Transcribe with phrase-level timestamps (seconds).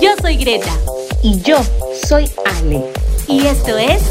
[0.00, 0.72] Yo soy Greta.
[1.22, 1.56] Y yo
[2.06, 2.84] soy Ale.
[3.28, 4.02] Y esto es.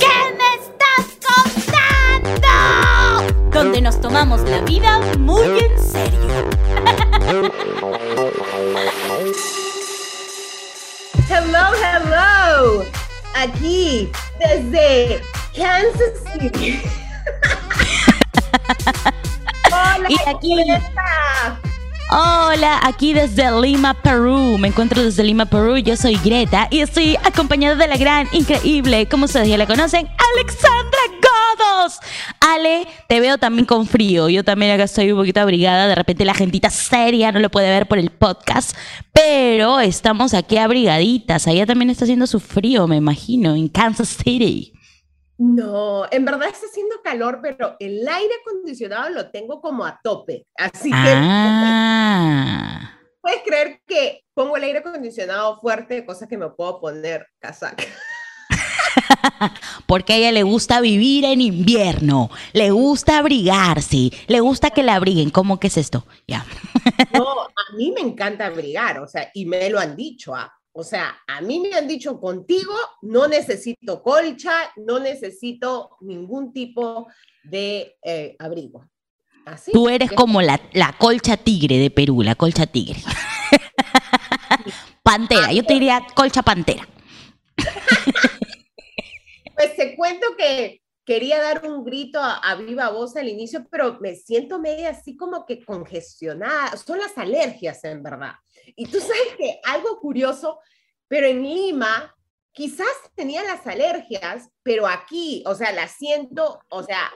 [0.00, 0.06] ¿Qué
[0.38, 1.06] me estás
[2.32, 3.50] contando?
[3.50, 6.48] Donde nos tomamos la vida muy en serio.
[11.28, 12.84] Hello, hello.
[13.36, 14.10] Aquí,
[14.40, 15.20] desde
[15.54, 16.80] Kansas City.
[19.66, 21.07] Hola, Y aquí- Greta.
[22.10, 24.56] Hola, aquí desde Lima, Perú.
[24.56, 25.76] Me encuentro desde Lima, Perú.
[25.76, 30.08] Yo soy Greta y estoy acompañada de la gran, increíble, como ustedes ya la conocen,
[30.34, 31.98] Alexandra Godos.
[32.40, 34.30] Ale, te veo también con frío.
[34.30, 35.86] Yo también acá estoy un poquito abrigada.
[35.86, 38.74] De repente la gentita seria no lo puede ver por el podcast,
[39.12, 41.46] pero estamos aquí abrigaditas.
[41.46, 44.72] Allá también está haciendo su frío, me imagino, en Kansas City.
[45.38, 50.46] No, en verdad está haciendo calor, pero el aire acondicionado lo tengo como a tope.
[50.56, 52.98] Así que Ah.
[53.20, 57.84] puedes creer que pongo el aire acondicionado fuerte, cosa que me puedo poner casaca.
[59.86, 64.96] Porque a ella le gusta vivir en invierno, le gusta abrigarse, le gusta que la
[64.96, 65.30] abriguen.
[65.30, 66.04] ¿Cómo que es esto?
[66.26, 66.44] Ya.
[67.12, 70.52] No, a mí me encanta abrigar, o sea, y me lo han dicho, ¿ah?
[70.78, 77.08] O sea, a mí me han dicho contigo no necesito colcha, no necesito ningún tipo
[77.42, 78.88] de eh, abrigo.
[79.44, 79.72] Así.
[79.72, 83.00] Tú eres que- como la, la colcha tigre de Perú, la colcha tigre.
[85.02, 86.86] Pantera, yo te diría colcha pantera.
[89.56, 93.98] Pues te cuento que quería dar un grito a, a viva voz al inicio, pero
[94.00, 96.76] me siento media así como que congestionada.
[96.76, 98.34] Son las alergias, en verdad.
[98.76, 100.60] Y tú sabes que algo curioso,
[101.06, 102.14] pero en Lima
[102.52, 107.10] quizás tenía las alergias, pero aquí, o sea, las siento, o sea,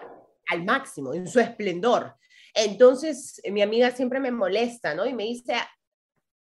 [0.48, 2.14] al máximo, en su esplendor.
[2.54, 5.06] Entonces, mi amiga siempre me molesta, ¿no?
[5.06, 5.54] Y me dice,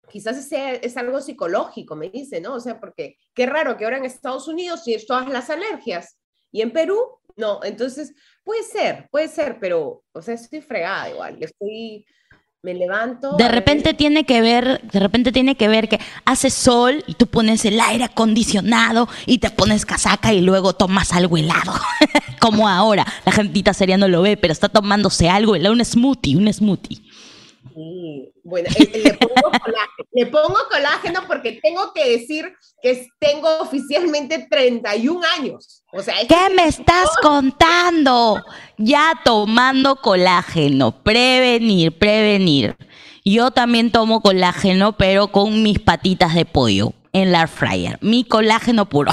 [0.09, 2.55] quizás sea, es algo psicológico, me dice, ¿no?
[2.55, 6.19] O sea, porque qué raro que ahora en Estados Unidos tienes todas las alergias
[6.53, 7.61] y en Perú no.
[7.65, 12.07] Entonces, puede ser, puede ser, pero, o sea, estoy fregada igual, estoy,
[12.63, 13.37] me levanto.
[13.37, 17.15] De ver- repente tiene que ver, de repente tiene que ver que hace sol y
[17.15, 21.73] tú pones el aire acondicionado y te pones casaca y luego tomas algo helado.
[22.41, 26.37] Como ahora, la gentita seria no lo ve, pero está tomándose algo helado, un smoothie,
[26.37, 27.03] un smoothie.
[27.77, 33.59] Sí, bueno, eh, le pongo, colágeno, le pongo colágeno porque tengo que decir que tengo
[33.59, 35.85] oficialmente 31 años.
[35.93, 38.43] O sea, es ¿Qué me estás contando?
[38.79, 42.79] Ya tomando colágeno, prevenir, prevenir.
[43.27, 47.99] Yo también tomo colágeno, pero con mis patitas de pollo en la air fryer.
[48.01, 49.13] Mi colágeno puro.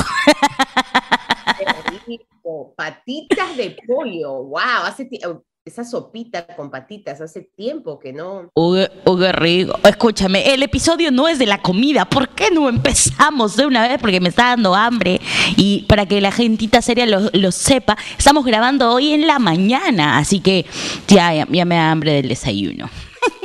[1.57, 1.65] Qué
[2.07, 5.19] rico, Patitas de pollo, wow, hace ti-
[5.65, 8.49] esa sopita con patitas, hace tiempo que no.
[8.53, 9.79] Uy, uy, rico.
[9.83, 12.03] Escúchame, el episodio no es de la comida.
[12.03, 13.97] ¿Por qué no empezamos de una vez?
[14.01, 15.21] Porque me está dando hambre.
[15.55, 20.17] Y para que la gentita seria lo, lo sepa, estamos grabando hoy en la mañana.
[20.17, 20.65] Así que
[21.07, 22.89] ya, ya, ya me da hambre del desayuno.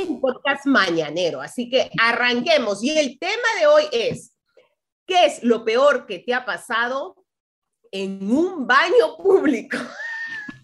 [0.05, 2.83] un podcast mañanero, así que arranquemos.
[2.83, 4.33] Y el tema de hoy es,
[5.07, 7.15] ¿qué es lo peor que te ha pasado
[7.93, 9.77] en un baño público?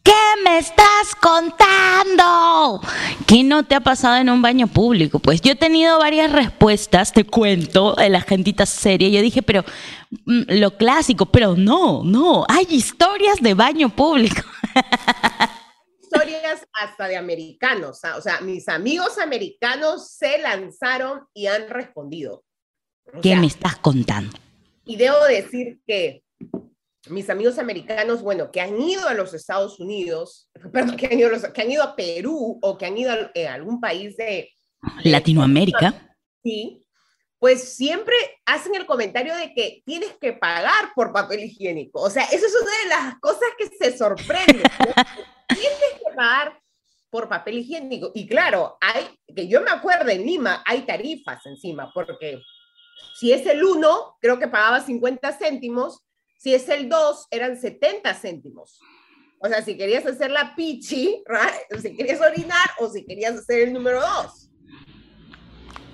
[0.05, 2.79] ¿Qué me estás contando?
[3.25, 5.17] ¿Qué no te ha pasado en un baño público?
[5.17, 9.09] Pues yo he tenido varias respuestas, te cuento, de la gentita seria.
[9.09, 9.65] Yo dije, pero
[10.25, 14.43] mm, lo clásico, pero no, no, hay historias de baño público.
[16.03, 18.15] Historias hasta de americanos, ¿ah?
[18.15, 22.45] o sea, mis amigos americanos se lanzaron y han respondido.
[23.11, 24.37] O ¿Qué sea, me estás contando?
[24.85, 26.23] Y debo decir que
[27.09, 31.29] mis amigos americanos, bueno, que han ido a los Estados Unidos, perdón, que han ido
[31.29, 34.17] a, los- que han ido a Perú o que han ido a, eh, algún país
[34.17, 34.49] de,
[35.03, 36.15] Latinoamérica.
[36.43, 36.85] sí,
[37.39, 38.15] pues siempre
[38.45, 42.01] hacen el comentario de que tienes que pagar por papel higiénico.
[42.01, 44.63] O sea, eso es una de las cosas que se sorprenden.
[44.63, 44.85] ¿no?
[45.49, 46.59] tienes que pagar
[47.09, 48.11] por papel higiénico.
[48.13, 52.41] Y claro, hay, que yo me acuerdo en Lima, hay tarifas encima, porque
[53.15, 56.04] si es el 1, creo que pagaba 50 céntimos,
[56.45, 58.79] si es el 2, eran 70 céntimos.
[59.39, 61.81] O sea, si querías hacer la pichi, right?
[61.81, 64.51] si querías orinar o si querías hacer el número 2.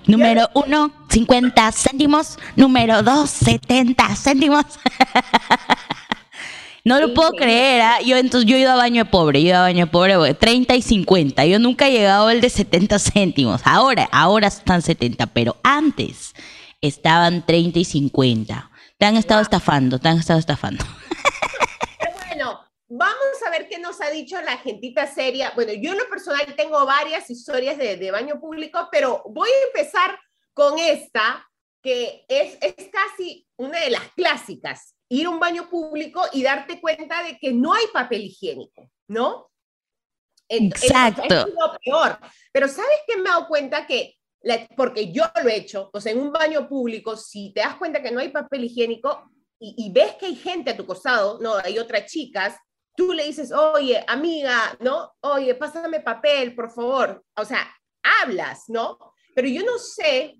[0.08, 2.38] Número uno, 50 céntimos.
[2.54, 4.66] Número dos, 70 céntimos.
[6.84, 8.00] No lo puedo creer, ¿ah?
[8.04, 9.92] yo entonces yo he ido a baño de pobre, yo he ido a baño de
[9.92, 14.48] pobre, porque 30 y 50, yo nunca he llegado al de 70 céntimos, ahora, ahora
[14.48, 16.34] están 70, pero antes
[16.80, 18.71] estaban 30 y 50.
[19.02, 20.84] Te han estado estafando, te han estado estafando.
[22.28, 25.50] Bueno, vamos a ver qué nos ha dicho la gentita seria.
[25.56, 29.66] Bueno, yo en lo personal tengo varias historias de, de baño público, pero voy a
[29.66, 30.16] empezar
[30.54, 31.44] con esta
[31.82, 36.80] que es, es casi una de las clásicas, ir a un baño público y darte
[36.80, 39.50] cuenta de que no hay papel higiénico, ¿no?
[40.48, 41.22] Exacto.
[41.24, 42.18] Es, lo peor.
[42.52, 43.84] Pero ¿sabes qué me he dado cuenta?
[43.84, 44.14] Que,
[44.76, 48.02] porque yo lo he hecho, o sea, en un baño público, si te das cuenta
[48.02, 51.54] que no hay papel higiénico y, y ves que hay gente a tu costado, no,
[51.56, 52.56] hay otras chicas,
[52.96, 55.12] tú le dices, oye, amiga, ¿no?
[55.20, 57.24] Oye, pásame papel, por favor.
[57.36, 57.68] O sea,
[58.22, 58.98] hablas, ¿no?
[59.34, 60.36] Pero yo no sé,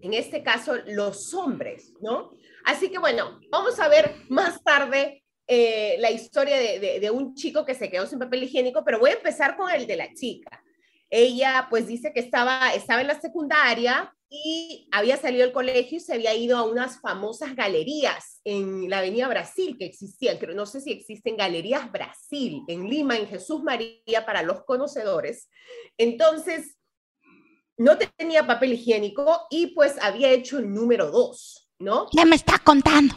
[0.00, 2.30] en este caso, los hombres, ¿no?
[2.64, 7.64] Así que bueno, vamos a ver más tarde eh, la historia de, de, un chico
[7.64, 10.62] que se quedó sin papel higiénico, pero voy a empezar con el de la chica.
[11.10, 16.00] Ella pues dice que estaba, estaba en la secundaria y había salido del colegio y
[16.00, 20.66] se había ido a unas famosas galerías en la Avenida Brasil que existían, pero no
[20.66, 25.48] sé si existen Galerías Brasil en Lima, en Jesús María, para los conocedores.
[25.96, 26.76] Entonces,
[27.78, 32.08] no tenía papel higiénico y pues había hecho el número dos, ¿no?
[32.10, 33.14] ¿Qué me está contando?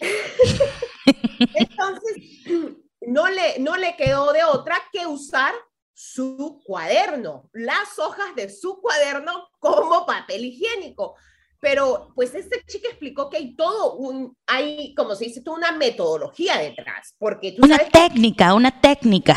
[1.54, 2.16] Entonces,
[3.00, 5.52] no le, no le quedó de otra que usar
[5.98, 11.16] su cuaderno, las hojas de su cuaderno como papel higiénico.
[11.58, 15.72] Pero pues esta chica explicó que hay todo un, hay, como se dice, toda una
[15.72, 19.34] metodología detrás, porque tú Una técnica, una técnica.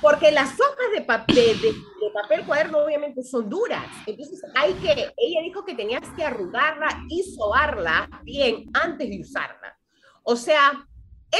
[0.00, 4.92] Porque las hojas de papel, de, de, papel cuaderno obviamente son duras, entonces hay que,
[5.16, 9.78] ella dijo que tenías que arrugarla y sobarla bien antes de usarla.
[10.22, 10.86] O sea,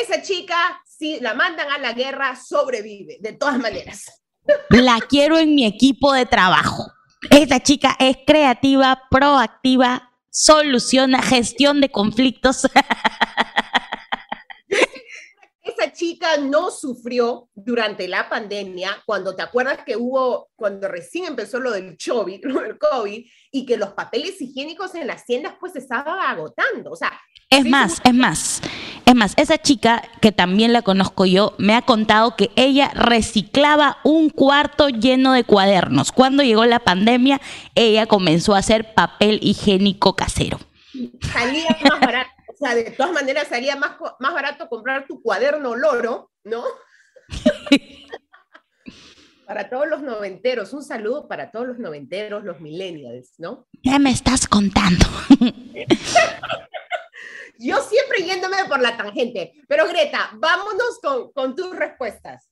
[0.03, 0.57] esa chica,
[0.87, 4.05] si la mandan a la guerra, sobrevive, de todas maneras.
[4.71, 6.87] La quiero en mi equipo de trabajo.
[7.31, 12.69] Esa chica es creativa, proactiva, soluciona gestión de conflictos.
[15.93, 21.71] Chica no sufrió durante la pandemia, cuando te acuerdas que hubo, cuando recién empezó lo
[21.71, 25.79] del COVID, lo del COVID, y que los papeles higiénicos en las tiendas pues se
[25.79, 26.91] estaban agotando.
[26.91, 27.13] O sea,
[27.51, 28.63] es más, es más.
[29.07, 33.99] Es más, esa chica, que también la conozco yo, me ha contado que ella reciclaba
[34.03, 36.11] un cuarto lleno de cuadernos.
[36.11, 37.41] Cuando llegó la pandemia,
[37.75, 40.59] ella comenzó a hacer papel higiénico casero.
[41.33, 45.75] Salía más barato, o sea, de todas maneras salía más, más barato comprar tu cuaderno
[45.75, 46.65] loro, ¿no?
[49.47, 53.67] para todos los noventeros, un saludo para todos los noventeros, los millennials, ¿no?
[53.83, 55.05] ¿Qué me estás contando?
[57.59, 59.53] Yo siempre yéndome por la tangente.
[59.69, 62.51] Pero Greta, vámonos con, con tus respuestas.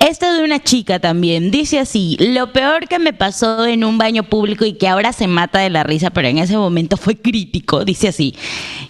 [0.00, 4.22] Esta de una chica también, dice así, lo peor que me pasó en un baño
[4.22, 7.84] público y que ahora se mata de la risa, pero en ese momento fue crítico,
[7.84, 8.34] dice así,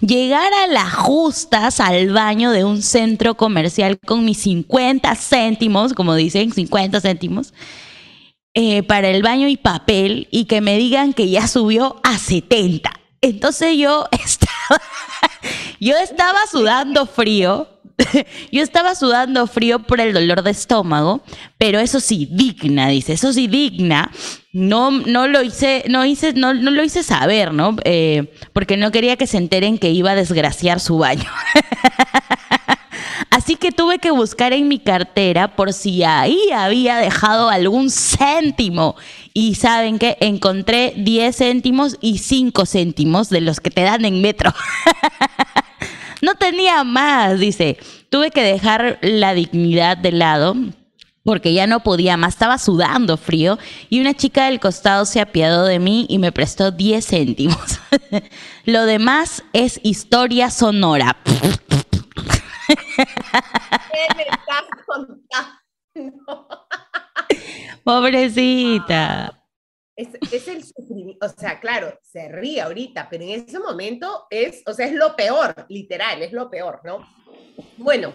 [0.01, 6.15] llegar a las justas al baño de un centro comercial con mis 50 céntimos, como
[6.15, 7.55] dicen, 50 céntimos,
[8.55, 12.93] eh, para el baño y papel y que me digan que ya subió a 70.
[13.21, 14.81] Entonces yo estaba,
[15.81, 17.80] yo estaba sudando frío,
[18.53, 21.23] yo estaba sudando frío por el dolor de estómago,
[21.59, 24.11] pero eso sí, digna, dice, eso sí, digna.
[24.53, 27.77] No, no lo hice, no hice, no, lo hice saber, ¿no?
[27.85, 31.29] Eh, porque no quería que se enteren que iba a desgraciar su baño.
[33.31, 38.97] Así que tuve que buscar en mi cartera por si ahí había dejado algún céntimo.
[39.33, 44.21] Y saben que encontré 10 céntimos y 5 céntimos de los que te dan en
[44.21, 44.53] metro.
[46.23, 47.79] no tenía más, dice.
[48.11, 50.55] Tuve que dejar la dignidad de lado
[51.23, 53.59] porque ya no podía más, estaba sudando frío
[53.89, 57.81] y una chica del costado se apiadó de mí y me prestó 10 céntimos.
[58.65, 61.17] Lo demás es historia sonora.
[62.67, 62.75] ¿Qué
[64.17, 66.49] me estás contando?
[67.85, 69.40] Pobrecita.
[69.97, 74.63] Es, es, el sufrimiento, o sea, claro, se ríe ahorita, pero en ese momento es,
[74.67, 77.07] o sea, es lo peor, literal, es lo peor, ¿no?
[77.77, 78.15] Bueno,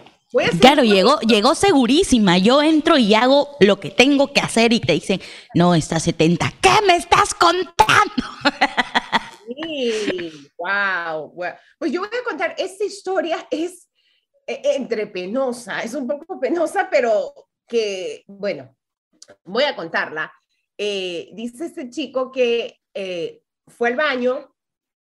[0.60, 2.36] Claro, llegó, llegó segurísima.
[2.38, 5.20] Yo entro y hago lo que tengo que hacer y te dicen,
[5.54, 6.52] no, está 70.
[6.60, 7.74] ¿Qué me estás contando?
[9.46, 11.52] Sí, wow, wow.
[11.78, 13.88] Pues yo voy a contar, esta historia es
[14.44, 17.32] e, entre penosa, es un poco penosa, pero
[17.66, 18.76] que, bueno,
[19.44, 20.32] voy a contarla.
[20.78, 24.54] Eh, dice este chico que eh, fue al baño,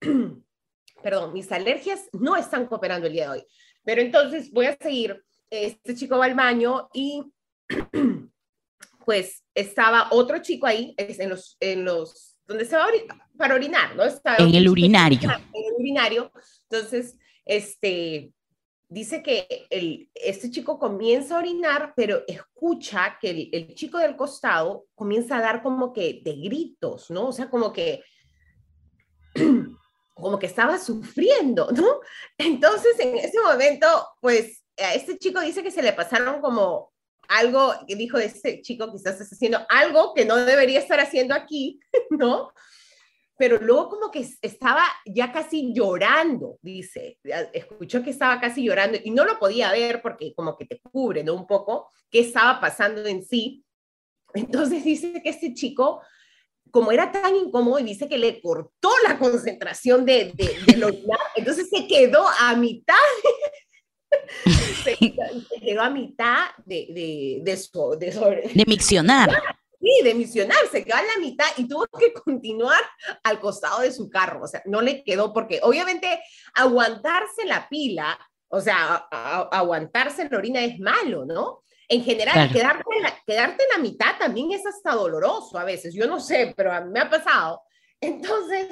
[1.04, 3.46] perdón, mis alergias no están cooperando el día de hoy,
[3.84, 5.24] pero entonces voy a seguir.
[5.50, 7.24] Este chico va al baño y
[9.06, 12.88] pues estaba otro chico ahí, en los, en los, donde se va
[13.38, 14.04] para orinar, ¿no?
[14.04, 15.30] en el urinario.
[15.30, 16.32] En el urinario.
[16.70, 18.34] Entonces, este,
[18.94, 24.16] dice que el, este chico comienza a orinar, pero escucha que el, el, chico del
[24.16, 27.30] costado comienza a dar como que de gritos, ¿no?
[27.30, 28.04] O sea, como que,
[30.14, 32.02] como que estaba sufriendo, ¿no?
[32.38, 33.88] Entonces, en ese momento,
[34.22, 36.94] pues, a este chico dice que se le pasaron como
[37.28, 41.80] algo, que dijo ese chico, quizás está haciendo algo que no debería estar haciendo aquí,
[42.12, 42.54] ¿no?
[43.44, 47.20] Pero luego como que estaba ya casi llorando, dice,
[47.52, 51.26] escuchó que estaba casi llorando y no lo podía ver porque como que te cubre,
[51.26, 51.34] ¿no?
[51.34, 53.66] Un poco qué estaba pasando en sí.
[54.34, 56.02] Entonces dice que este chico
[56.72, 60.56] como era tan incómodo y dice que le cortó la concentración de, de,
[61.36, 62.96] entonces se quedó a mitad,
[64.86, 64.96] se,
[65.60, 67.58] quedó a mitad de, de, de,
[67.98, 69.30] de, de miccionar.
[69.84, 72.80] Sí, de misionar, se quedó a la mitad y tuvo que continuar
[73.22, 76.22] al costado de su carro, o sea, no le quedó porque obviamente
[76.54, 78.96] aguantarse la pila, o sea,
[79.52, 81.64] aguantarse la orina es malo, ¿no?
[81.90, 85.94] En general, quedarte, en la, quedarte en la mitad también es hasta doloroso a veces.
[85.94, 87.62] Yo no sé, pero a mí me ha pasado.
[88.00, 88.68] Entonces,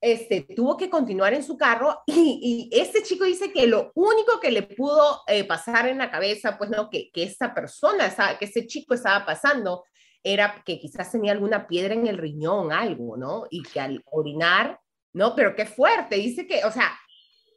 [0.00, 4.50] este, tuvo que continuar en su carro y, este chico dice que lo único que
[4.50, 8.66] le pudo eh, pasar en la cabeza, pues no, que, que esta persona, que ese
[8.66, 9.84] chico estaba pasando,
[10.32, 13.44] era que quizás tenía alguna piedra en el riñón, algo, ¿no?
[13.50, 14.78] Y que al orinar,
[15.14, 15.34] ¿no?
[15.34, 16.92] Pero qué fuerte, dice que, o sea,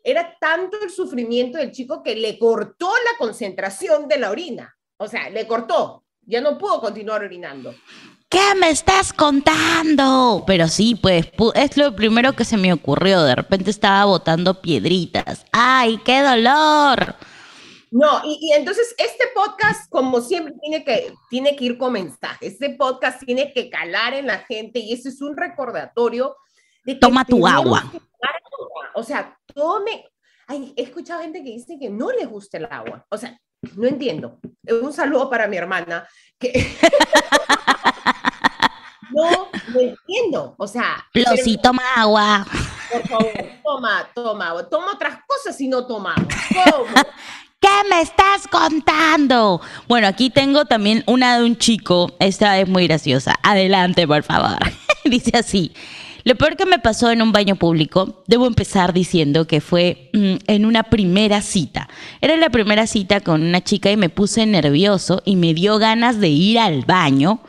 [0.03, 4.75] era tanto el sufrimiento del chico que le cortó la concentración de la orina.
[4.97, 6.03] O sea, le cortó.
[6.21, 7.75] Ya no pudo continuar orinando.
[8.29, 10.43] ¿Qué me estás contando?
[10.47, 13.21] Pero sí, pues es lo primero que se me ocurrió.
[13.23, 15.45] De repente estaba botando piedritas.
[15.51, 17.15] ¡Ay, qué dolor!
[17.91, 22.48] No, y, entonces este podcast, como siempre, tiene que, tiene que ir con mensaje.
[22.48, 26.38] Este podcast tiene que calar en la gente y ese es un recordatorio
[26.86, 27.91] de que Toma tu agua.
[28.93, 30.10] O sea, tome.
[30.48, 33.05] Ay, he escuchado gente que dice que no le gusta el agua.
[33.10, 33.38] O sea,
[33.75, 34.39] no entiendo.
[34.69, 36.07] Un saludo para mi hermana.
[36.39, 36.53] Que...
[39.12, 40.55] no, no entiendo.
[40.57, 41.05] O sea.
[41.13, 42.48] Pero sí toma agua.
[42.89, 43.31] Por favor,
[43.63, 44.69] toma, toma agua.
[44.69, 46.88] Toma otras cosas y no toma agua.
[47.61, 49.61] ¿Qué me estás contando?
[49.87, 52.15] Bueno, aquí tengo también una de un chico.
[52.19, 53.35] Esta es muy graciosa.
[53.43, 54.57] Adelante, por favor.
[55.05, 55.71] Dice así.
[56.23, 60.37] Lo peor que me pasó en un baño público, debo empezar diciendo que fue mm,
[60.47, 61.87] en una primera cita.
[62.19, 66.19] Era la primera cita con una chica y me puse nervioso y me dio ganas
[66.19, 67.41] de ir al baño.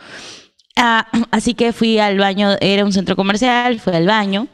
[0.76, 4.48] Ah, así que fui al baño, era un centro comercial, fui al baño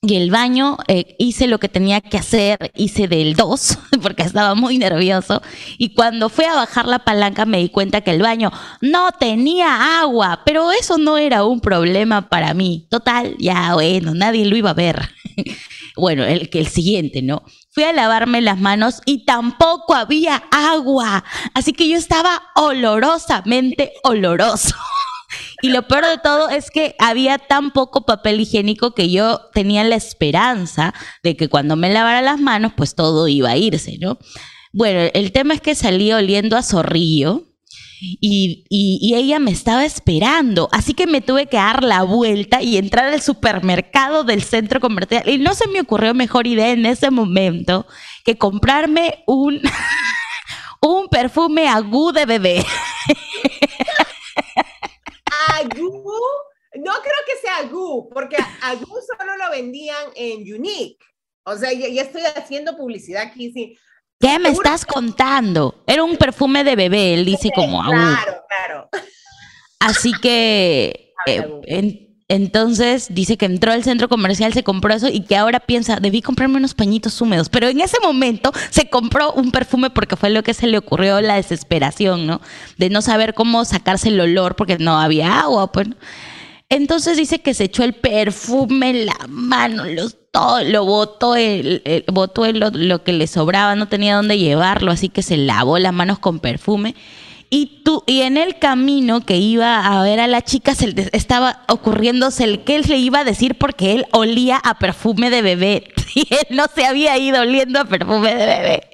[0.00, 4.54] y el baño eh, hice lo que tenía que hacer, hice del 2 porque estaba
[4.54, 5.42] muy nervioso
[5.76, 10.00] y cuando fui a bajar la palanca me di cuenta que el baño no tenía
[10.00, 12.86] agua, pero eso no era un problema para mí.
[12.90, 15.10] Total, ya bueno, nadie lo iba a ver.
[15.96, 17.42] bueno, el el siguiente, ¿no?
[17.70, 21.24] Fui a lavarme las manos y tampoco había agua,
[21.54, 24.76] así que yo estaba olorosamente oloroso.
[25.60, 29.82] Y lo peor de todo es que había tan poco papel higiénico que yo tenía
[29.82, 34.18] la esperanza de que cuando me lavara las manos, pues todo iba a irse, ¿no?
[34.72, 37.44] Bueno, el tema es que salí oliendo a zorrillo.
[38.00, 42.76] Y, y, ella me estaba esperando, así que me tuve que dar la vuelta y
[42.76, 45.28] entrar al supermercado del centro comercial.
[45.28, 47.88] Y no se me ocurrió mejor idea en ese momento
[48.24, 49.60] que comprarme un,
[50.80, 52.64] un perfume agú de bebé.
[55.54, 56.04] Agú,
[56.74, 61.04] no creo que sea Agú, porque Agú solo lo vendían en Unique.
[61.44, 63.78] O sea, ya, estoy haciendo publicidad aquí, sí.
[64.20, 65.82] ¿Qué me estás contando?
[65.86, 67.92] Era un perfume de bebé, él dice como Agú.
[67.92, 68.88] Claro, claro.
[69.78, 75.36] Así que eh, entonces dice que entró al centro comercial, se compró eso y que
[75.36, 77.48] ahora piensa, debí comprarme unos pañitos húmedos.
[77.48, 81.22] Pero en ese momento se compró un perfume porque fue lo que se le ocurrió,
[81.22, 82.42] la desesperación, ¿no?
[82.76, 85.88] De no saber cómo sacarse el olor porque no había agua, pues.
[86.68, 93.04] Entonces dice que se echó el perfume en la mano, lo botó, el, botó lo
[93.04, 96.94] que le sobraba, no tenía dónde llevarlo, así que se lavó las manos con perfume
[97.50, 101.62] y tú, y en el camino que iba a ver a la chica, se estaba
[101.68, 105.84] ocurriéndose el que él le iba a decir porque él olía a perfume de bebé.
[106.14, 108.90] Y él no se había ido oliendo a perfume de bebé.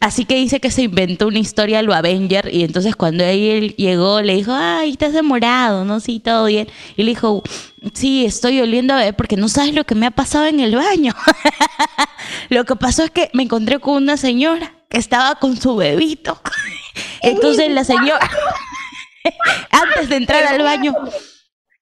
[0.00, 4.22] Así que dice que se inventó una historia lo Avenger y entonces cuando él llegó
[4.22, 5.98] le dijo, ay, estás demorado, ¿no?
[5.98, 6.68] Sí, todo bien.
[6.96, 7.42] Y le dijo,
[7.94, 10.76] sí, estoy oliendo a bebé porque no sabes lo que me ha pasado en el
[10.76, 11.14] baño.
[12.48, 16.40] lo que pasó es que me encontré con una señora que estaba con su bebito.
[17.22, 18.30] Entonces la señora,
[19.70, 20.94] antes de entrar al baño,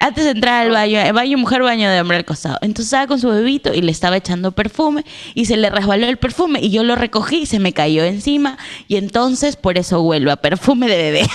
[0.06, 2.58] antes de entrar al baño, el baño mujer, baño de hombre al costado.
[2.60, 6.16] Entonces estaba con su bebito y le estaba echando perfume y se le resbaló el
[6.16, 10.30] perfume y yo lo recogí y se me cayó encima y entonces por eso vuelvo
[10.30, 11.22] a perfume de bebé.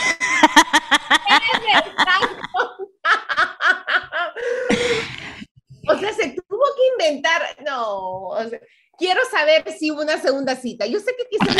[5.87, 6.35] o sea, se
[6.93, 8.59] inventar, no, o sea,
[9.01, 10.85] quiero saber si hubo una segunda cita.
[10.85, 11.55] Yo sé que quizás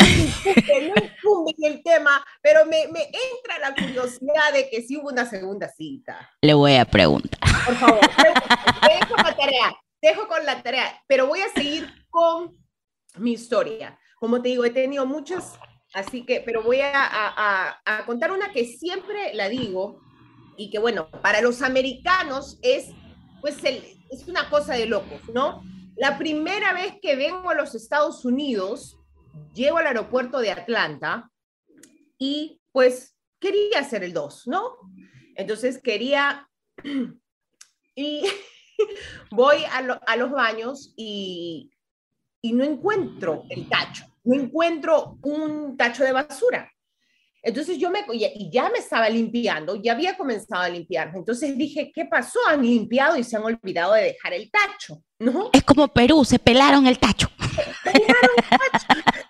[0.86, 5.26] no incumbe el tema, pero me, me, entra la curiosidad de que si hubo una
[5.26, 6.30] segunda cita.
[6.40, 7.40] Le voy a preguntar.
[7.66, 11.92] Por favor, te dejo la tarea, te dejo con la tarea, pero voy a seguir
[12.10, 12.56] con
[13.16, 13.98] mi historia.
[14.20, 15.58] Como te digo, he tenido muchas,
[15.94, 20.00] así que, pero voy a, a, a contar una que siempre la digo
[20.56, 22.90] y que bueno, para los americanos es,
[23.40, 25.64] pues, el, es una cosa de locos, ¿no?
[25.96, 28.98] La primera vez que vengo a los Estados Unidos,
[29.54, 31.30] llego al aeropuerto de Atlanta
[32.18, 34.76] y pues quería hacer el 2, ¿no?
[35.36, 36.48] Entonces quería
[37.94, 38.24] y
[39.30, 41.70] voy a, lo, a, los baños y
[42.42, 46.71] no encuentro el tacho, no encuentro un tacho de basura.
[47.44, 51.10] Entonces yo me, y ya me estaba limpiando, ya había comenzado a limpiar.
[51.14, 52.38] Entonces dije, ¿qué pasó?
[52.48, 55.50] Han limpiado y se han olvidado de dejar el tacho, ¿no?
[55.52, 57.28] Es como Perú, se pelaron el tacho.
[57.82, 58.86] Pelaron el tacho.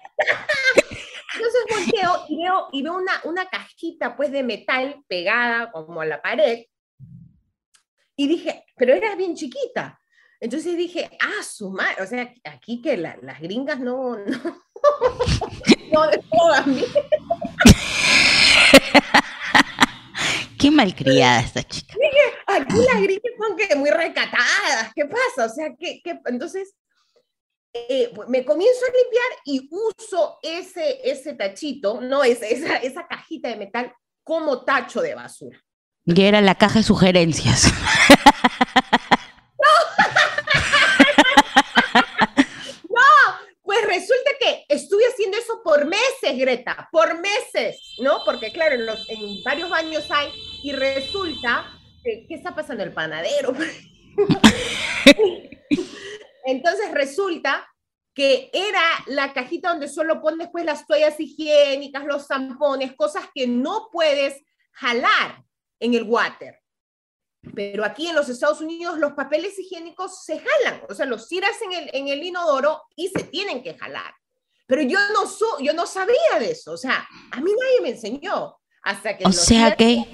[1.34, 6.06] Entonces volteo y veo, y veo una, una cajita pues de metal pegada como a
[6.06, 6.66] la pared.
[8.14, 9.98] Y dije, pero era bien chiquita.
[10.38, 14.26] Entonces dije, ah, su madre, o sea, aquí que la, las gringas no, no,
[15.92, 16.12] no, no
[20.58, 21.94] Qué malcriada esta chica.
[22.46, 24.92] Aquí las gringas son que muy recatadas.
[24.94, 25.46] ¿Qué pasa?
[25.46, 26.74] O sea, que, entonces
[27.72, 33.48] eh, me comienzo a limpiar y uso ese, ese tachito, no, esa, esa, esa cajita
[33.48, 35.58] de metal como tacho de basura.
[36.04, 37.72] Y era la caja de sugerencias.
[43.62, 44.21] Pues resulta
[44.68, 48.20] estuve haciendo eso por meses, Greta, por meses, ¿no?
[48.24, 50.30] Porque claro, en, varios baños hay
[50.62, 51.66] y resulta,
[52.02, 53.54] que, ¿qué está pasando el panadero?
[56.44, 57.68] Entonces resulta
[58.14, 63.46] que era la cajita donde solo pones pues las toallas higiénicas, los zampones, cosas que
[63.46, 65.44] no puedes jalar
[65.80, 66.60] en el water.
[67.54, 71.60] Pero aquí en los Estados Unidos los papeles higiénicos se jalan, o sea, los tiras
[71.62, 74.14] en el, en el inodoro y se tienen que jalar.
[74.66, 78.56] Pero yo no, yo no sabía de eso, o sea, a mí nadie me enseñó
[78.82, 79.24] hasta que...
[79.24, 80.06] O sea que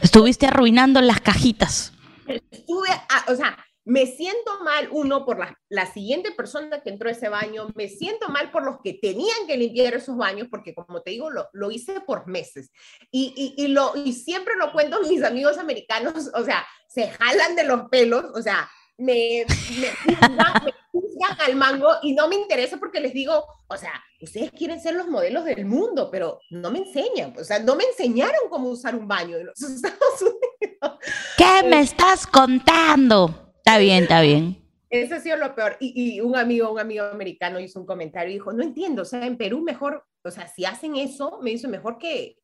[0.00, 1.92] estuviste arruinando las cajitas.
[2.26, 2.88] Estuve,
[3.28, 7.28] o sea, me siento mal, uno, por la, la, siguiente persona que entró a ese
[7.28, 11.12] baño, me siento mal por los que tenían que limpiar esos baños, porque como te
[11.12, 12.72] digo, lo, lo hice por meses.
[13.12, 17.54] Y, y, y, lo, y siempre lo cuento mis amigos americanos, o sea, se jalan
[17.54, 19.46] de los pelos, o sea, me,
[19.78, 19.88] me,
[21.38, 25.08] al mango y no me interesa porque les digo, o sea, ustedes quieren ser los
[25.08, 29.08] modelos del mundo, pero no me enseñan, o sea, no me enseñaron cómo usar un
[29.08, 30.98] baño en los Estados Unidos.
[31.36, 33.52] ¿Qué me estás contando?
[33.58, 34.62] Está bien, está bien.
[34.88, 35.76] Eso ha sido lo peor.
[35.80, 39.26] Y, un amigo, un amigo americano hizo un comentario y dijo, no entiendo, o sea,
[39.26, 42.38] en Perú mejor, o sea, si hacen eso, me dice mejor que,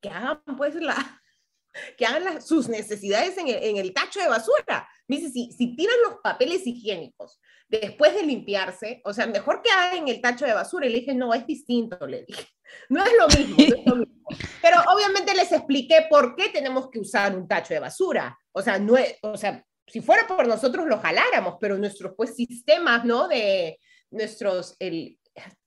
[0.00, 1.20] que hagan pues la,
[1.98, 4.88] que hagan sus necesidades en el, en el, tacho de basura.
[5.06, 7.38] Me dice, si, si tiran los papeles higiénicos
[7.80, 10.86] después de limpiarse, o sea, mejor que hagan en el tacho de basura.
[10.86, 12.44] Y le dije, no, es distinto, le dije.
[12.88, 14.28] No es lo mismo, no es lo mismo.
[14.62, 18.38] Pero obviamente les expliqué por qué tenemos que usar un tacho de basura.
[18.50, 22.34] O sea, no es, o sea, si fuera por nosotros lo jaláramos, pero nuestros pues
[22.34, 23.28] sistemas, ¿no?
[23.28, 23.78] De
[24.10, 25.18] nuestros, el...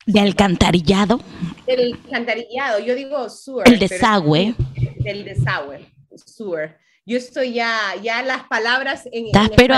[0.08, 1.20] De alcantarillado.
[1.68, 3.68] El alcantarillado, yo digo sewer.
[3.68, 4.56] El desagüe.
[5.06, 6.80] El desagüe, sewer.
[7.06, 9.76] Yo estoy ya, ya las palabras en, ¿Estás, pero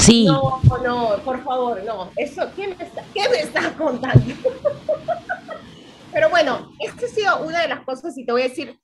[0.00, 0.24] sí.
[0.24, 2.10] No, no, por favor, no.
[2.16, 4.34] Eso, ¿qué me está, qué me está contando?
[6.12, 8.78] pero bueno, esta ha sido una de las cosas, y te voy a decir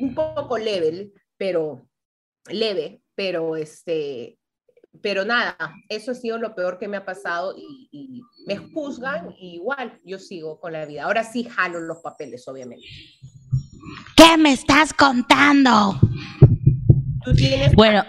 [0.00, 1.88] un poco level, pero
[2.48, 4.38] leve, pero este,
[5.02, 5.56] pero nada,
[5.88, 10.20] eso ha sido lo peor que me ha pasado y, me juzgan y igual yo
[10.20, 11.04] sigo con la vida.
[11.04, 12.86] Ahora sí jalo los papeles, obviamente.
[14.16, 15.98] ¿Qué me estás contando?
[17.24, 17.74] ¿Tú tienes...
[17.74, 18.04] Bueno,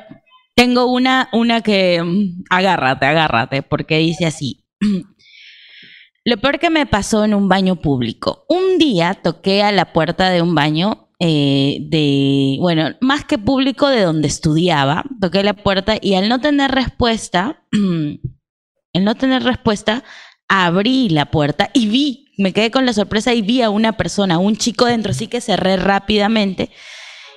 [0.57, 4.65] tengo una, una que mm, agárrate, agárrate, porque dice así.
[6.25, 8.43] Lo peor que me pasó en un baño público.
[8.49, 13.87] Un día toqué a la puerta de un baño eh, de, bueno, más que público
[13.87, 17.63] de donde estudiaba, toqué la puerta y al no tener respuesta,
[18.93, 20.03] al no tener respuesta,
[20.49, 24.39] abrí la puerta y vi, me quedé con la sorpresa y vi a una persona,
[24.39, 26.71] un chico dentro, así que cerré rápidamente.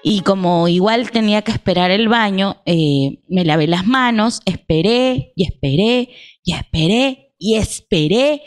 [0.03, 5.45] Y como igual tenía que esperar el baño, eh, me lavé las manos, esperé y
[5.45, 6.09] esperé
[6.43, 8.43] y esperé y esperé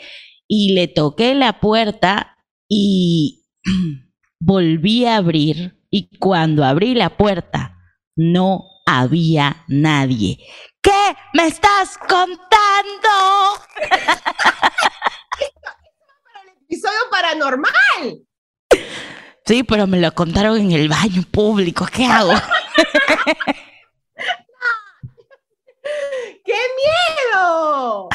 [0.48, 2.38] y le toqué la puerta
[2.68, 3.44] y
[4.40, 7.78] volví a abrir y cuando abrí la puerta
[8.16, 10.38] no había nadie.
[10.82, 12.40] ¿Qué me estás contando?
[16.68, 18.26] Episodio paranormal.
[19.46, 21.86] Sí, pero me lo contaron en el baño público.
[21.92, 22.32] ¿Qué hago?
[26.44, 28.08] ¡Qué miedo!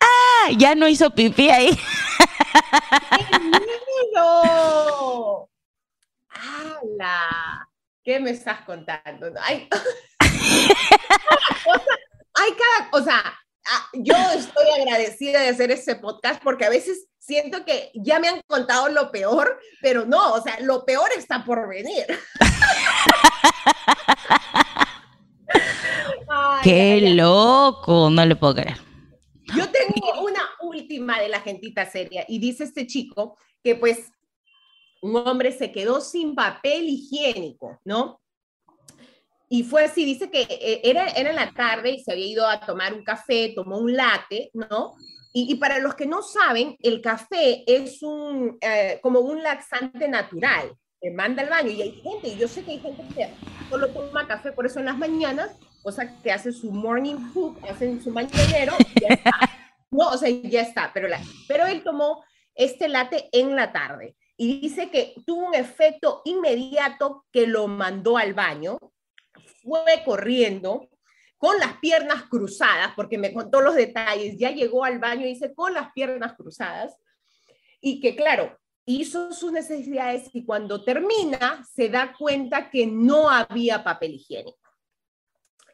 [0.00, 1.70] Ah, ya no hizo pipí ahí.
[1.70, 3.38] ¡Qué
[4.12, 5.48] miedo!
[6.28, 7.68] ¡Hala!
[8.02, 9.32] ¿Qué me estás contando?
[9.40, 9.66] Ay,
[12.34, 13.38] hay cada, o sea,
[13.94, 18.40] yo estoy agradecida de hacer este podcast porque a veces siento que ya me han
[18.46, 22.04] contado lo peor, pero no, o sea, lo peor está por venir.
[26.28, 28.78] Ay, Qué loco, no le puedo creer.
[29.56, 34.10] Yo tengo una última de la gentita seria y dice este chico que pues
[35.00, 38.20] un hombre se quedó sin papel higiénico, ¿no?
[39.48, 42.46] Y fue así, dice que eh, era, era en la tarde y se había ido
[42.46, 44.94] a tomar un café, tomó un latte, ¿no?
[45.32, 50.08] Y, y para los que no saben, el café es un, eh, como un laxante
[50.08, 51.70] natural, que manda al baño.
[51.70, 53.28] Y hay gente, y yo sé que hay gente que
[53.68, 55.50] solo toma café por eso en las mañanas,
[55.82, 59.30] cosa que hace su morning poop, hacen su mañanero, y ya está.
[59.90, 64.16] No, o sea, ya está, pero, la, pero él tomó este latte en la tarde
[64.36, 68.78] y dice que tuvo un efecto inmediato que lo mandó al baño,
[69.64, 70.88] fue corriendo
[71.38, 75.54] con las piernas cruzadas, porque me contó los detalles, ya llegó al baño y dice
[75.54, 76.96] con las piernas cruzadas,
[77.80, 83.82] y que claro, hizo sus necesidades y cuando termina se da cuenta que no había
[83.82, 84.58] papel higiénico.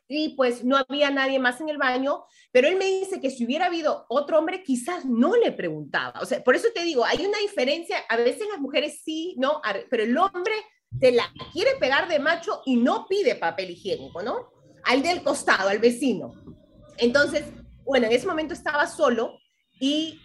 [0.09, 3.45] Y pues no había nadie más en el baño, pero él me dice que si
[3.45, 6.19] hubiera habido otro hombre, quizás no le preguntaba.
[6.21, 9.63] O sea, por eso te digo, hay una diferencia, a veces las mujeres sí, ¿no?
[9.89, 10.55] Pero el hombre
[10.99, 14.51] te la quiere pegar de macho y no pide papel higiénico, ¿no?
[14.85, 16.33] Al del costado, al vecino.
[16.99, 17.45] Entonces,
[17.85, 19.39] bueno, en ese momento estaba solo
[19.79, 20.21] y,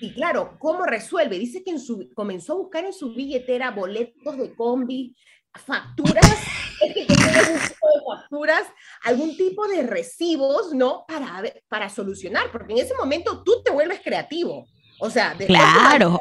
[0.00, 1.38] y claro, ¿cómo resuelve?
[1.38, 5.14] Dice que en su, comenzó a buscar en su billetera boletos de combi,
[5.54, 6.24] facturas,
[6.84, 8.62] es que tiene algún tipo de facturas,
[9.04, 11.04] algún tipo de recibos, ¿no?
[11.06, 14.66] Para, para solucionar, porque en ese momento tú te vuelves creativo.
[15.00, 16.20] O sea, de Claro.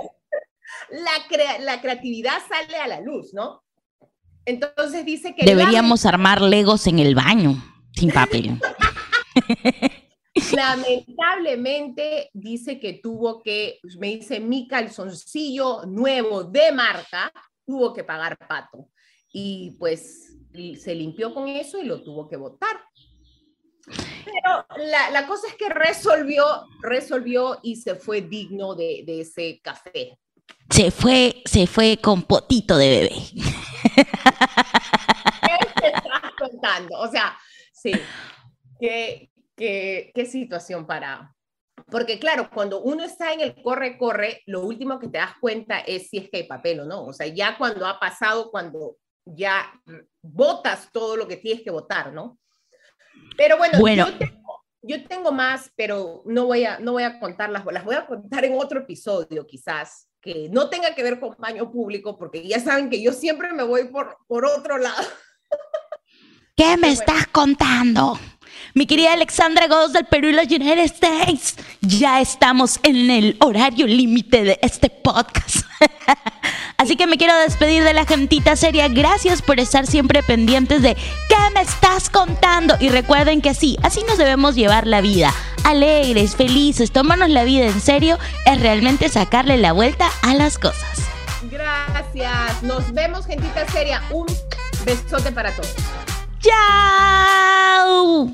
[0.90, 3.64] la, crea- la creatividad sale a la luz, ¿no?
[4.48, 5.44] Entonces dice que...
[5.44, 8.58] Deberíamos armar legos en el baño, sin papel.
[10.56, 17.30] Lamentablemente dice que tuvo que, me dice, mi calzoncillo nuevo de marca
[17.66, 18.88] tuvo que pagar pato.
[19.34, 22.80] Y pues se limpió con eso y lo tuvo que votar.
[23.86, 26.46] Pero la, la cosa es que resolvió,
[26.82, 30.18] resolvió y se fue digno de, de ese café.
[30.70, 33.16] Se fue, se fue con potito de bebé.
[33.96, 37.00] ¿Qué te estás contando?
[37.00, 37.38] O sea,
[37.72, 37.92] sí,
[38.80, 41.34] qué, qué, qué situación para...
[41.90, 46.10] Porque claro, cuando uno está en el corre-corre, lo último que te das cuenta es
[46.10, 47.06] si es que hay papel o no.
[47.06, 49.72] O sea, ya cuando ha pasado, cuando ya
[50.22, 52.40] votas todo lo que tienes que votar, ¿no?
[53.38, 54.08] Pero bueno, Bueno.
[54.08, 57.96] Yo, tengo, yo tengo más, pero no voy, a, no voy a contarlas, las voy
[57.96, 62.46] a contar en otro episodio quizás, que no tenga que ver con baño público, porque
[62.46, 65.08] ya saben que yo siempre me voy por, por otro lado.
[66.58, 66.94] ¿Qué me bueno.
[66.94, 68.20] estás contando?
[68.74, 73.88] Mi querida Alexandra Godos del Perú y los United States, ya estamos en el horario
[73.88, 75.66] límite de este podcast.
[76.78, 78.88] Así que me quiero despedir de la gentita seria.
[78.88, 82.76] Gracias por estar siempre pendientes de ¿Qué me estás contando?
[82.80, 85.34] Y recuerden que sí, así nos debemos llevar la vida.
[85.64, 91.08] Alegres, felices, tomarnos la vida en serio es realmente sacarle la vuelta a las cosas.
[91.52, 92.64] Gracias.
[92.64, 94.04] Nos vemos, gentita seria.
[94.12, 94.28] Un
[94.86, 95.74] besote para todos.
[96.40, 98.30] ¡Chao!